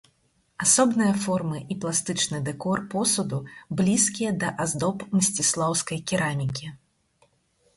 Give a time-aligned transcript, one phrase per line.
[0.63, 3.39] Асобныя формы і пластычны дэкор посуду
[3.83, 6.67] блізкія да аздоб мсціслаўскай керамікі.